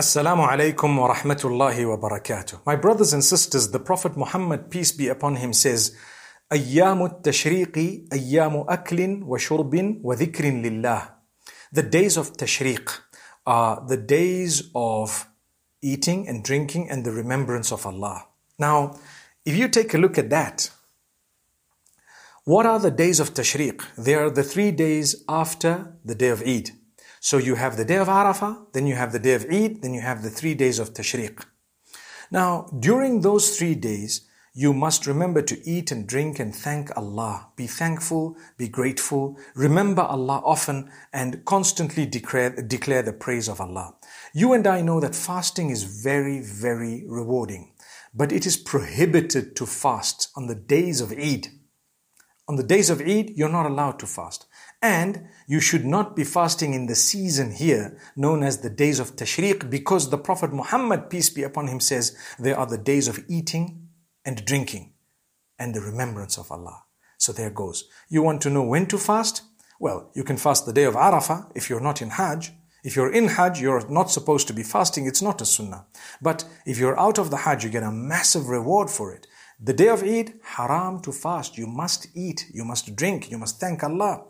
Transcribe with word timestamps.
Assalamu 0.00 0.46
alaikum 0.46 0.98
wa 0.98 1.14
rahmatullahi 1.14 1.88
wa 1.88 1.96
barakatuh. 1.96 2.60
My 2.66 2.76
brothers 2.76 3.12
and 3.12 3.24
sisters, 3.24 3.70
the 3.70 3.78
Prophet 3.80 4.16
Muhammad, 4.16 4.70
peace 4.70 4.92
be 4.92 5.08
upon 5.08 5.36
him, 5.36 5.52
says, 5.52 5.96
أيام 6.52 7.02
التشريق 7.04 8.08
أيام 8.12 8.66
أكل 8.68 9.22
وشرب 9.24 10.00
وذكر 10.04 10.44
لله. 10.44 11.08
The 11.72 11.82
days 11.82 12.16
of 12.16 12.36
tashriq 12.36 13.00
are 13.46 13.84
the 13.86 13.96
days 13.96 14.70
of 14.74 15.28
eating 15.82 16.28
and 16.28 16.44
drinking 16.44 16.90
and 16.90 17.04
the 17.04 17.12
remembrance 17.12 17.72
of 17.72 17.86
Allah. 17.86 18.26
Now, 18.58 18.98
if 19.44 19.56
you 19.56 19.68
take 19.68 19.94
a 19.94 19.98
look 19.98 20.18
at 20.18 20.30
that, 20.30 20.70
what 22.44 22.66
are 22.66 22.78
the 22.78 22.90
days 22.90 23.18
of 23.18 23.34
tashriq? 23.34 23.82
They 23.96 24.14
are 24.14 24.30
the 24.30 24.44
three 24.44 24.70
days 24.70 25.24
after 25.28 25.96
the 26.04 26.14
day 26.14 26.28
of 26.28 26.42
Eid. 26.42 26.70
So 27.23 27.37
you 27.37 27.53
have 27.53 27.77
the 27.77 27.85
day 27.85 27.97
of 27.97 28.07
Arafah, 28.07 28.73
then 28.73 28.87
you 28.87 28.95
have 28.95 29.11
the 29.11 29.19
day 29.19 29.35
of 29.35 29.45
Eid, 29.45 29.83
then 29.83 29.93
you 29.93 30.01
have 30.01 30.23
the 30.23 30.31
three 30.31 30.55
days 30.55 30.79
of 30.79 30.95
Tashriq. 30.95 31.45
Now, 32.31 32.65
during 32.79 33.21
those 33.21 33.55
three 33.55 33.75
days, 33.75 34.27
you 34.55 34.73
must 34.73 35.05
remember 35.05 35.43
to 35.43 35.69
eat 35.69 35.91
and 35.91 36.07
drink 36.07 36.39
and 36.39 36.55
thank 36.55 36.89
Allah. 36.97 37.49
Be 37.55 37.67
thankful, 37.67 38.37
be 38.57 38.67
grateful, 38.67 39.37
remember 39.53 40.01
Allah 40.01 40.41
often 40.43 40.89
and 41.13 41.45
constantly 41.45 42.07
declare, 42.07 42.49
declare 42.59 43.03
the 43.03 43.13
praise 43.13 43.47
of 43.47 43.61
Allah. 43.61 43.93
You 44.33 44.53
and 44.53 44.65
I 44.65 44.81
know 44.81 44.99
that 44.99 45.13
fasting 45.13 45.69
is 45.69 45.83
very, 46.03 46.41
very 46.41 47.05
rewarding, 47.07 47.75
but 48.15 48.31
it 48.31 48.47
is 48.47 48.57
prohibited 48.57 49.55
to 49.57 49.67
fast 49.67 50.31
on 50.35 50.47
the 50.47 50.55
days 50.55 51.01
of 51.01 51.11
Eid. 51.11 51.49
On 52.47 52.55
the 52.55 52.63
days 52.63 52.89
of 52.89 52.99
Eid, 52.99 53.33
you're 53.35 53.47
not 53.47 53.67
allowed 53.67 53.99
to 53.99 54.07
fast. 54.07 54.47
And 54.81 55.27
you 55.47 55.59
should 55.59 55.85
not 55.85 56.15
be 56.15 56.23
fasting 56.23 56.73
in 56.73 56.87
the 56.87 56.95
season 56.95 57.51
here 57.51 57.97
known 58.15 58.41
as 58.41 58.59
the 58.59 58.69
days 58.69 58.99
of 58.99 59.15
Tashriq 59.15 59.69
because 59.69 60.09
the 60.09 60.17
Prophet 60.17 60.51
Muhammad, 60.51 61.09
peace 61.09 61.29
be 61.29 61.43
upon 61.43 61.67
him, 61.67 61.79
says 61.79 62.17
they 62.39 62.53
are 62.53 62.65
the 62.65 62.77
days 62.77 63.07
of 63.07 63.19
eating 63.27 63.89
and 64.25 64.43
drinking 64.45 64.93
and 65.59 65.75
the 65.75 65.81
remembrance 65.81 66.37
of 66.37 66.51
Allah. 66.51 66.83
So 67.17 67.31
there 67.31 67.51
goes. 67.51 67.87
You 68.09 68.23
want 68.23 68.41
to 68.41 68.49
know 68.49 68.63
when 68.63 68.87
to 68.87 68.97
fast? 68.97 69.43
Well, 69.79 70.09
you 70.15 70.23
can 70.23 70.37
fast 70.37 70.65
the 70.65 70.73
day 70.73 70.85
of 70.85 70.95
Arafah 70.95 71.51
if 71.53 71.69
you're 71.69 71.79
not 71.79 72.01
in 72.01 72.09
Hajj. 72.09 72.51
If 72.83 72.95
you're 72.95 73.11
in 73.11 73.27
Hajj, 73.27 73.61
you're 73.61 73.87
not 73.89 74.09
supposed 74.09 74.47
to 74.47 74.53
be 74.53 74.63
fasting. 74.63 75.05
It's 75.05 75.21
not 75.21 75.41
a 75.41 75.45
sunnah. 75.45 75.85
But 76.19 76.45
if 76.65 76.79
you're 76.79 76.99
out 76.99 77.19
of 77.19 77.29
the 77.29 77.37
Hajj, 77.37 77.63
you 77.63 77.69
get 77.69 77.83
a 77.83 77.91
massive 77.91 78.47
reward 78.47 78.89
for 78.89 79.13
it. 79.13 79.27
The 79.59 79.73
day 79.73 79.89
of 79.89 80.01
Eid, 80.01 80.33
haram 80.41 80.99
to 81.01 81.11
fast. 81.11 81.57
You 81.59 81.67
must 81.67 82.07
eat. 82.15 82.47
You 82.51 82.65
must 82.65 82.95
drink. 82.95 83.29
You 83.29 83.37
must 83.37 83.59
thank 83.59 83.83
Allah. 83.83 84.25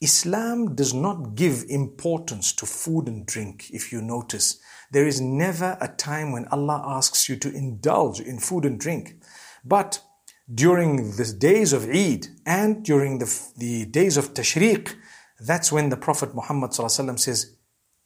Islam 0.00 0.76
does 0.76 0.94
not 0.94 1.34
give 1.34 1.64
importance 1.68 2.52
to 2.52 2.66
food 2.66 3.08
and 3.08 3.26
drink, 3.26 3.70
if 3.70 3.92
you 3.92 4.00
notice. 4.00 4.58
There 4.92 5.06
is 5.06 5.20
never 5.20 5.76
a 5.80 5.88
time 5.88 6.32
when 6.32 6.46
Allah 6.48 6.82
asks 6.86 7.28
you 7.28 7.36
to 7.36 7.52
indulge 7.52 8.20
in 8.20 8.38
food 8.38 8.64
and 8.64 8.78
drink. 8.78 9.16
But 9.64 10.00
during 10.52 11.16
the 11.16 11.34
days 11.36 11.72
of 11.72 11.88
Eid 11.88 12.28
and 12.46 12.84
during 12.84 13.18
the, 13.18 13.50
the 13.56 13.86
days 13.86 14.16
of 14.16 14.34
Tashriq, 14.34 14.94
that's 15.40 15.72
when 15.72 15.88
the 15.88 15.96
Prophet 15.96 16.34
Muhammad 16.34 16.72
says, 16.74 17.56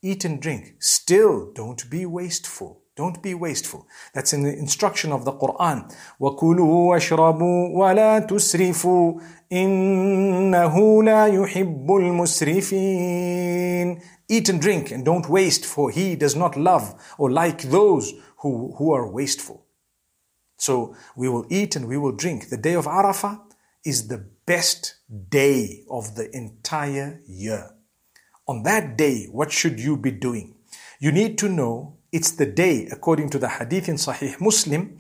eat 0.02 0.24
and 0.24 0.40
drink. 0.40 0.76
Still, 0.80 1.52
don't 1.52 1.88
be 1.90 2.06
wasteful. 2.06 2.81
Don't 2.97 3.21
be 3.21 3.35
wasteful. 3.35 3.87
That's 4.13 4.33
in 4.33 4.41
the 4.41 4.57
instruction 4.57 5.11
of 5.11 5.23
the 5.23 5.33
Quran. 5.33 5.93
وَكُلُوا 6.19 6.87
وَاشْرَبُوا 6.89 7.69
وَلَا 7.79 8.19
تُسْرِفُوا 8.27 9.21
إِنَّهُ 9.51 11.03
لَا 11.03 11.27
يُحِبُّ 11.37 11.87
الْمُسْرِفِينَ 11.87 14.01
Eat 14.29 14.49
and 14.49 14.59
drink 14.59 14.91
and 14.91 15.05
don't 15.05 15.29
waste 15.29 15.65
for 15.65 15.91
he 15.91 16.15
does 16.15 16.35
not 16.35 16.57
love 16.57 16.95
or 17.19 17.29
like 17.31 17.61
those 17.61 18.13
who, 18.39 18.73
who 18.77 18.91
are 18.91 19.07
wasteful. 19.09 19.63
So 20.57 20.95
we 21.15 21.29
will 21.29 21.45
eat 21.49 21.75
and 21.75 21.87
we 21.87 21.97
will 21.97 22.13
drink. 22.13 22.49
The 22.49 22.57
day 22.57 22.73
of 22.73 22.85
Arafah 22.85 23.39
is 23.85 24.07
the 24.07 24.25
best 24.47 24.95
day 25.29 25.83
of 25.89 26.15
the 26.15 26.35
entire 26.35 27.21
year. 27.27 27.75
On 28.47 28.63
that 28.63 28.97
day, 28.97 29.27
what 29.31 29.51
should 29.51 29.79
you 29.79 29.97
be 29.97 30.09
doing? 30.11 30.55
You 30.99 31.11
need 31.11 31.37
to 31.37 31.47
know 31.47 31.97
it's 32.12 32.32
the 32.32 32.46
day, 32.46 32.86
according 32.92 33.30
to 33.30 33.38
the 33.38 33.48
hadith 33.48 33.88
in 33.88 33.96
Sahih 33.96 34.38
Muslim, 34.40 34.98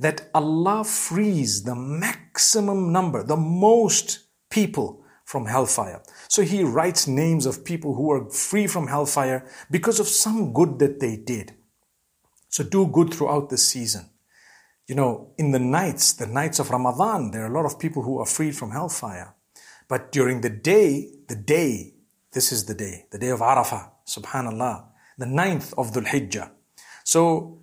that 0.00 0.28
Allah 0.34 0.84
frees 0.84 1.62
the 1.62 1.74
maximum 1.74 2.92
number, 2.92 3.22
the 3.22 3.36
most 3.36 4.26
people 4.50 5.04
from 5.24 5.46
hellfire. 5.46 6.02
So 6.28 6.42
He 6.42 6.62
writes 6.62 7.06
names 7.06 7.46
of 7.46 7.64
people 7.64 7.94
who 7.94 8.10
are 8.10 8.28
free 8.30 8.66
from 8.66 8.88
hellfire 8.88 9.46
because 9.70 10.00
of 10.00 10.08
some 10.08 10.52
good 10.52 10.78
that 10.80 11.00
they 11.00 11.16
did. 11.16 11.54
So 12.48 12.64
do 12.64 12.86
good 12.86 13.14
throughout 13.14 13.50
the 13.50 13.58
season. 13.58 14.10
You 14.86 14.94
know, 14.94 15.32
in 15.36 15.52
the 15.52 15.58
nights, 15.58 16.14
the 16.14 16.26
nights 16.26 16.58
of 16.58 16.70
Ramadan, 16.70 17.30
there 17.30 17.44
are 17.44 17.52
a 17.52 17.54
lot 17.54 17.66
of 17.66 17.78
people 17.78 18.02
who 18.02 18.18
are 18.18 18.26
freed 18.26 18.56
from 18.56 18.70
hellfire. 18.70 19.34
But 19.86 20.12
during 20.12 20.40
the 20.40 20.50
day, 20.50 21.10
the 21.28 21.36
day, 21.36 21.94
this 22.32 22.52
is 22.52 22.64
the 22.64 22.74
day, 22.74 23.06
the 23.10 23.18
day 23.18 23.28
of 23.28 23.40
Arafah, 23.40 23.90
subhanallah 24.06 24.88
the 25.18 25.26
ninth 25.26 25.74
of 25.76 25.92
Dhul 25.92 26.06
Hijjah. 26.06 26.50
So, 27.04 27.60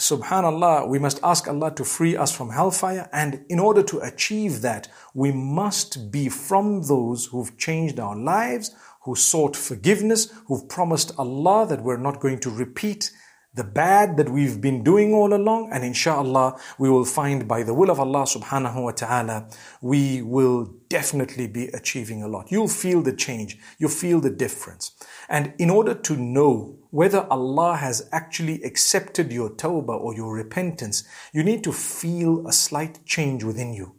subhanallah, 0.00 0.88
we 0.88 0.98
must 0.98 1.20
ask 1.22 1.46
Allah 1.46 1.74
to 1.74 1.84
free 1.84 2.16
us 2.16 2.34
from 2.34 2.50
hellfire. 2.50 3.08
And 3.12 3.44
in 3.48 3.60
order 3.60 3.82
to 3.84 3.98
achieve 3.98 4.62
that, 4.62 4.88
we 5.14 5.30
must 5.30 6.10
be 6.10 6.28
from 6.28 6.82
those 6.82 7.26
who've 7.26 7.56
changed 7.58 8.00
our 8.00 8.16
lives, 8.16 8.74
who 9.02 9.14
sought 9.14 9.54
forgiveness, 9.54 10.32
who've 10.46 10.68
promised 10.68 11.12
Allah 11.18 11.66
that 11.68 11.82
we're 11.82 11.96
not 11.98 12.20
going 12.20 12.38
to 12.40 12.50
repeat 12.50 13.10
the 13.54 13.64
bad 13.64 14.16
that 14.18 14.28
we've 14.28 14.60
been 14.60 14.84
doing 14.84 15.12
all 15.12 15.32
along 15.34 15.70
and 15.72 15.82
inshallah 15.82 16.56
we 16.78 16.88
will 16.88 17.04
find 17.04 17.48
by 17.48 17.62
the 17.62 17.74
will 17.74 17.90
of 17.90 17.98
Allah 17.98 18.24
subhanahu 18.24 18.84
wa 18.84 18.92
ta'ala 18.92 19.48
we 19.80 20.22
will 20.22 20.74
definitely 20.88 21.48
be 21.48 21.66
achieving 21.68 22.22
a 22.22 22.28
lot 22.28 22.52
you'll 22.52 22.68
feel 22.68 23.00
the 23.02 23.12
change 23.12 23.58
you'll 23.78 23.98
feel 24.04 24.20
the 24.20 24.30
difference 24.30 24.92
and 25.28 25.52
in 25.58 25.70
order 25.70 25.94
to 25.94 26.16
know 26.16 26.78
whether 26.90 27.26
Allah 27.30 27.76
has 27.76 28.08
actually 28.12 28.62
accepted 28.62 29.32
your 29.32 29.50
tawbah 29.50 30.00
or 30.00 30.14
your 30.14 30.34
repentance 30.34 31.04
you 31.32 31.42
need 31.42 31.62
to 31.64 31.72
feel 31.72 32.46
a 32.46 32.52
slight 32.52 33.04
change 33.04 33.44
within 33.44 33.74
you. 33.74 33.94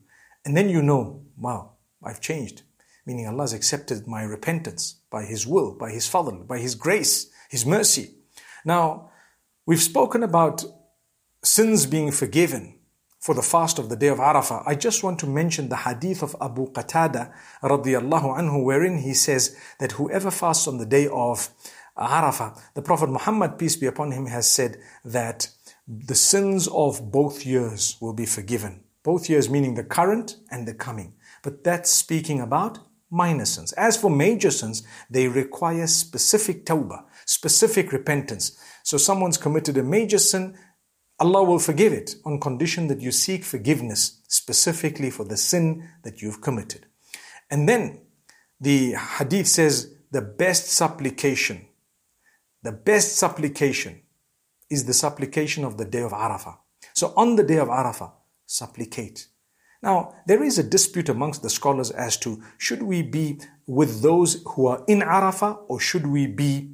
And 0.46 0.58
then 0.58 0.70
you 0.70 0.82
know 0.82 1.22
wow 1.38 1.74
I've 2.04 2.22
changed. 2.22 2.64
Meaning 3.06 3.28
Allah 3.28 3.44
has 3.44 3.54
accepted 3.54 4.08
my 4.08 4.24
repentance 4.24 4.96
by 5.10 5.24
his 5.24 5.46
will 5.46 5.74
by 5.74 5.92
his 5.92 6.08
fadl 6.08 6.48
by 6.48 6.60
his 6.60 6.76
grace 6.76 7.30
his 7.50 7.66
mercy. 7.66 8.16
Now 8.66 9.10
We've 9.70 9.80
spoken 9.80 10.24
about 10.24 10.66
sins 11.44 11.86
being 11.86 12.10
forgiven 12.10 12.79
for 13.20 13.36
the 13.36 13.42
fast 13.42 13.80
of 13.80 13.90
the 13.90 13.96
day 13.96 14.08
of 14.08 14.18
Arafah. 14.18 14.64
I 14.66 14.76
just 14.76 15.04
want 15.04 15.20
to 15.20 15.28
mention 15.28 15.70
the 15.70 15.76
hadith 15.76 16.24
of 16.24 16.36
Abu 16.42 16.72
Qatada 16.72 17.34
radiallahu 17.62 18.38
anhu 18.38 18.64
wherein 18.64 19.00
he 19.00 19.14
says 19.14 19.58
that 19.80 19.94
whoever 19.94 20.32
fasts 20.32 20.68
on 20.68 20.78
the 20.78 20.86
day 20.86 21.08
of 21.08 21.50
Arafah, 21.98 22.58
the 22.76 22.82
Prophet 22.82 23.10
Muhammad, 23.10 23.60
peace 23.60 23.76
be 23.76 23.88
upon 23.88 24.12
him, 24.12 24.28
has 24.28 24.50
said 24.50 24.78
that 25.04 25.50
the 25.88 26.16
sins 26.16 26.68
of 26.70 27.12
both 27.12 27.46
years 27.46 27.98
will 28.00 28.14
be 28.14 28.26
forgiven. 28.26 28.84
Both 29.04 29.30
years 29.30 29.50
meaning 29.50 29.76
the 29.76 29.84
current 29.84 30.38
and 30.50 30.68
the 30.68 30.74
coming. 30.74 31.14
But 31.44 31.64
that's 31.64 31.92
speaking 31.92 32.40
about 32.40 32.80
minor 33.10 33.46
sins. 33.46 33.74
As 33.74 33.98
for 33.98 34.10
major 34.10 34.52
sins, 34.52 34.84
they 35.10 35.28
require 35.28 35.88
specific 35.88 36.66
tawbah, 36.66 37.06
specific 37.26 37.92
repentance. 37.92 38.58
So 38.84 38.98
someone's 38.98 39.38
committed 39.38 39.78
a 39.78 39.84
major 39.84 40.20
sin, 40.20 40.58
Allah 41.20 41.44
will 41.44 41.60
forgive 41.60 41.92
it 41.94 42.16
on 42.26 42.40
condition 42.40 42.88
that 42.88 43.02
you 43.02 43.12
seek 43.12 43.44
forgiveness 43.44 44.22
specifically 44.28 45.10
for 45.10 45.26
the 45.26 45.38
sin 45.38 45.90
that 46.04 46.22
you've 46.22 46.42
committed. 46.42 46.86
And 47.52 47.68
then 47.68 48.02
the 48.60 48.94
hadith 48.94 49.48
says 49.48 49.94
the 50.12 50.22
best 50.22 50.68
supplication, 50.68 51.68
the 52.64 52.72
best 52.72 53.18
supplication 53.18 54.02
is 54.70 54.86
the 54.86 54.94
supplication 54.94 55.66
of 55.66 55.78
the 55.78 55.86
day 55.86 56.02
of 56.02 56.12
Arafah. 56.12 56.58
So 56.94 57.14
on 57.18 57.36
the 57.36 57.44
day 57.44 57.58
of 57.58 57.68
Arafah, 57.68 58.12
supplicate. 58.46 59.28
Now, 59.82 60.16
there 60.26 60.44
is 60.44 60.58
a 60.58 60.64
dispute 60.64 61.10
amongst 61.10 61.42
the 61.42 61.50
scholars 61.50 61.92
as 61.92 62.18
to 62.18 62.42
should 62.58 62.84
we 62.84 63.02
be 63.02 63.40
with 63.66 64.02
those 64.02 64.44
who 64.46 64.68
are 64.68 64.84
in 64.88 65.00
Arafah 65.00 65.60
or 65.68 65.80
should 65.80 66.06
we 66.06 66.28
be 66.28 66.72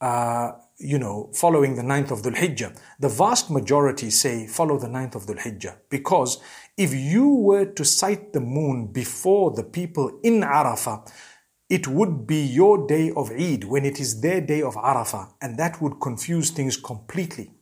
uh, 0.00 0.52
you 0.78 0.98
know, 0.98 1.30
following 1.34 1.76
the 1.76 1.82
ninth 1.82 2.10
of 2.10 2.22
Dhul 2.22 2.36
Hijjah. 2.36 2.76
The 2.98 3.08
vast 3.08 3.50
majority 3.50 4.10
say 4.10 4.46
follow 4.46 4.78
the 4.78 4.88
ninth 4.88 5.14
of 5.14 5.26
Dhul 5.26 5.38
Hijjah 5.38 5.76
because 5.88 6.40
if 6.76 6.92
you 6.92 7.28
were 7.28 7.66
to 7.66 7.84
sight 7.84 8.32
the 8.32 8.40
moon 8.40 8.88
before 8.88 9.52
the 9.52 9.62
people 9.62 10.18
in 10.22 10.40
Arafah, 10.40 11.10
it 11.68 11.88
would 11.88 12.26
be 12.26 12.44
your 12.44 12.86
day 12.86 13.10
of 13.16 13.30
Eid 13.30 13.64
when 13.64 13.84
it 13.84 13.98
is 14.00 14.20
their 14.20 14.40
day 14.40 14.62
of 14.62 14.74
Arafah, 14.74 15.32
and 15.40 15.58
that 15.58 15.80
would 15.80 16.00
confuse 16.00 16.50
things 16.50 16.76
completely. 16.76 17.52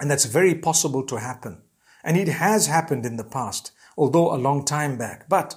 And 0.00 0.10
that's 0.10 0.26
very 0.26 0.54
possible 0.54 1.04
to 1.06 1.16
happen. 1.16 1.62
And 2.04 2.16
it 2.16 2.28
has 2.28 2.66
happened 2.66 3.06
in 3.06 3.16
the 3.16 3.24
past, 3.24 3.72
although 3.96 4.34
a 4.34 4.36
long 4.36 4.64
time 4.64 4.98
back. 4.98 5.28
But 5.28 5.54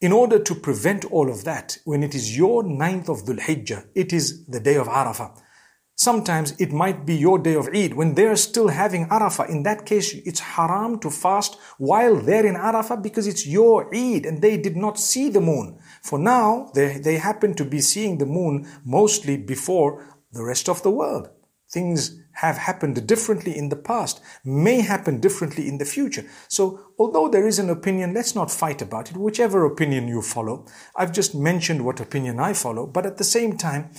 in 0.00 0.12
order 0.12 0.38
to 0.38 0.54
prevent 0.54 1.04
all 1.06 1.30
of 1.30 1.44
that, 1.44 1.78
when 1.84 2.02
it 2.02 2.14
is 2.14 2.36
your 2.36 2.62
ninth 2.62 3.08
of 3.08 3.24
Dhul 3.24 3.40
Hijjah, 3.40 3.86
it 3.94 4.12
is 4.12 4.46
the 4.46 4.60
day 4.60 4.76
of 4.76 4.88
Arafah. 4.88 5.38
Sometimes 5.98 6.52
it 6.60 6.72
might 6.72 7.06
be 7.06 7.16
your 7.16 7.38
day 7.38 7.54
of 7.54 7.68
Eid 7.74 7.94
when 7.94 8.14
they're 8.14 8.36
still 8.36 8.68
having 8.68 9.08
Arafah. 9.08 9.48
In 9.48 9.62
that 9.62 9.86
case, 9.86 10.12
it's 10.12 10.40
haram 10.40 10.98
to 11.00 11.10
fast 11.10 11.56
while 11.78 12.16
they're 12.16 12.44
in 12.44 12.54
Arafah 12.54 13.02
because 13.02 13.26
it's 13.26 13.46
your 13.46 13.88
Eid 13.94 14.26
and 14.26 14.42
they 14.42 14.58
did 14.58 14.76
not 14.76 14.98
see 14.98 15.30
the 15.30 15.40
moon. 15.40 15.78
For 16.02 16.18
now, 16.18 16.70
they, 16.74 16.98
they 16.98 17.16
happen 17.16 17.54
to 17.54 17.64
be 17.64 17.80
seeing 17.80 18.18
the 18.18 18.26
moon 18.26 18.68
mostly 18.84 19.38
before 19.38 20.20
the 20.32 20.44
rest 20.44 20.68
of 20.68 20.82
the 20.82 20.90
world. 20.90 21.30
Things 21.70 22.20
have 22.34 22.58
happened 22.58 23.06
differently 23.06 23.56
in 23.56 23.70
the 23.70 23.76
past, 23.76 24.20
may 24.44 24.82
happen 24.82 25.18
differently 25.20 25.66
in 25.66 25.78
the 25.78 25.86
future. 25.86 26.26
So, 26.48 26.78
although 26.98 27.28
there 27.28 27.46
is 27.46 27.58
an 27.58 27.70
opinion, 27.70 28.12
let's 28.12 28.34
not 28.34 28.50
fight 28.50 28.82
about 28.82 29.10
it, 29.10 29.16
whichever 29.16 29.64
opinion 29.64 30.06
you 30.06 30.20
follow. 30.20 30.66
I've 30.94 31.12
just 31.12 31.34
mentioned 31.34 31.84
what 31.84 31.98
opinion 31.98 32.38
I 32.38 32.52
follow, 32.52 32.86
but 32.86 33.06
at 33.06 33.16
the 33.16 33.24
same 33.24 33.56
time, 33.56 33.90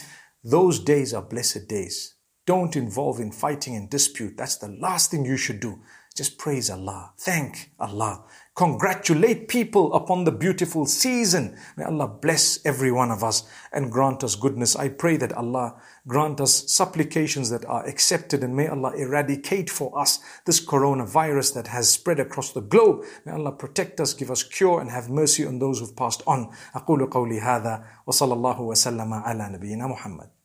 those 0.43 0.79
days 0.79 1.13
are 1.13 1.21
blessed 1.21 1.67
days. 1.67 2.16
Don't 2.46 2.74
involve 2.74 3.20
in 3.20 3.30
fighting 3.30 3.76
and 3.76 3.88
dispute. 3.88 4.36
That's 4.36 4.56
the 4.56 4.68
last 4.68 5.10
thing 5.10 5.24
you 5.24 5.36
should 5.36 5.60
do. 5.60 5.80
Just 6.14 6.38
praise 6.38 6.68
Allah. 6.68 7.12
Thank 7.16 7.70
Allah. 7.78 8.24
Congratulate 8.54 9.48
people 9.48 9.94
upon 9.94 10.24
the 10.24 10.32
beautiful 10.32 10.84
season. 10.84 11.56
May 11.76 11.84
Allah 11.84 12.06
bless 12.06 12.58
every 12.66 12.92
one 12.92 13.10
of 13.10 13.24
us 13.24 13.44
and 13.72 13.90
grant 13.90 14.22
us 14.22 14.34
goodness. 14.34 14.76
I 14.76 14.88
pray 14.90 15.16
that 15.16 15.32
Allah 15.32 15.80
grant 16.06 16.38
us 16.38 16.70
supplications 16.70 17.48
that 17.48 17.64
are 17.64 17.86
accepted 17.86 18.44
and 18.44 18.54
may 18.54 18.66
Allah 18.68 18.92
eradicate 18.94 19.70
for 19.70 19.98
us 19.98 20.20
this 20.44 20.60
coronavirus 20.62 21.54
that 21.54 21.68
has 21.68 21.88
spread 21.88 22.20
across 22.20 22.52
the 22.52 22.60
globe. 22.60 23.04
May 23.24 23.32
Allah 23.32 23.52
protect 23.52 24.00
us, 24.00 24.12
give 24.12 24.30
us 24.30 24.42
cure 24.42 24.80
and 24.82 24.90
have 24.90 25.08
mercy 25.08 25.46
on 25.46 25.60
those 25.60 25.80
who've 25.80 25.96
passed 25.96 26.22
on. 26.26 26.50
أقول 26.74 27.08
قولي 27.10 27.40
هذا 27.40 27.84
وصلى 28.06 28.34
الله 28.34 28.60
وسلم 28.60 29.14
على 29.14 29.48
نبينا 29.48 29.86
محمد 29.86 30.35